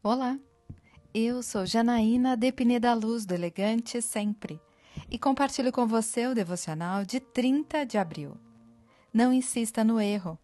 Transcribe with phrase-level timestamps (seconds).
[0.00, 0.38] Olá,
[1.12, 4.60] eu sou Janaína Depine da Luz do Elegante Sempre
[5.10, 8.36] e compartilho com você o devocional de 30 de abril.
[9.12, 10.38] Não insista no erro.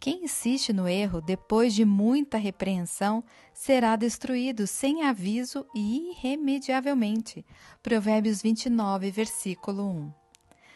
[0.00, 3.22] Quem insiste no erro depois de muita repreensão
[3.54, 7.46] será destruído sem aviso e irremediavelmente.
[7.80, 10.12] Provérbios 29, versículo 1.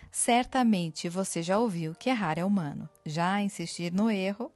[0.09, 2.89] Certamente você já ouviu que errar é humano.
[3.05, 4.53] Já insistir no erro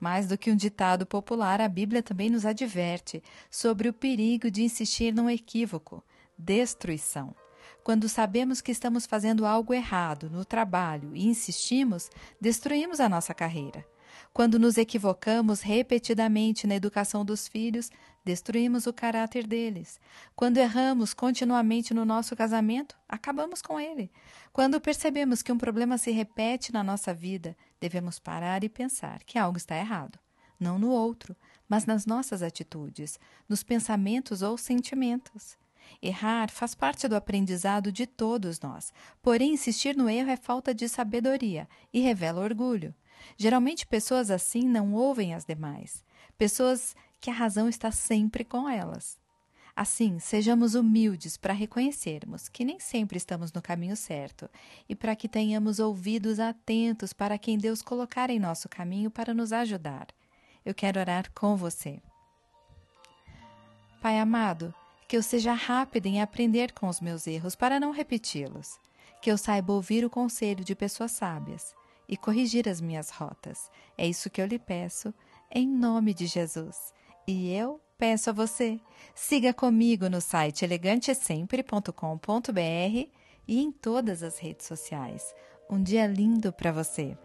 [0.00, 4.62] mais do que um ditado popular, a Bíblia também nos adverte sobre o perigo de
[4.62, 6.02] insistir num equívoco,
[6.36, 7.34] destruição.
[7.82, 12.10] Quando sabemos que estamos fazendo algo errado no trabalho e insistimos,
[12.40, 13.84] destruímos a nossa carreira.
[14.32, 17.90] Quando nos equivocamos repetidamente na educação dos filhos,
[18.24, 19.98] destruímos o caráter deles.
[20.36, 24.10] Quando erramos continuamente no nosso casamento, acabamos com ele.
[24.52, 29.38] Quando percebemos que um problema se repete na nossa vida, devemos parar e pensar que
[29.38, 30.18] algo está errado.
[30.60, 31.36] Não no outro,
[31.68, 35.56] mas nas nossas atitudes, nos pensamentos ou sentimentos.
[36.02, 40.88] Errar faz parte do aprendizado de todos nós, porém, insistir no erro é falta de
[40.88, 42.94] sabedoria e revela orgulho.
[43.36, 46.04] Geralmente, pessoas assim não ouvem as demais,
[46.36, 49.18] pessoas que a razão está sempre com elas.
[49.74, 54.50] Assim, sejamos humildes para reconhecermos que nem sempre estamos no caminho certo
[54.88, 59.52] e para que tenhamos ouvidos atentos para quem Deus colocar em nosso caminho para nos
[59.52, 60.08] ajudar.
[60.64, 62.00] Eu quero orar com você.
[64.02, 64.74] Pai amado,
[65.06, 68.80] que eu seja rápida em aprender com os meus erros para não repeti-los,
[69.22, 71.72] que eu saiba ouvir o conselho de pessoas sábias
[72.08, 73.70] e corrigir as minhas rotas.
[73.96, 75.12] É isso que eu lhe peço,
[75.50, 76.92] em nome de Jesus.
[77.26, 78.80] E eu peço a você,
[79.14, 83.08] siga comigo no site elegantesempre.com.br
[83.46, 85.34] e em todas as redes sociais.
[85.68, 87.16] Um dia lindo para você!